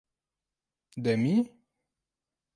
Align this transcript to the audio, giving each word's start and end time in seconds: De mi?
De 0.97 1.13
mi? 1.21 1.35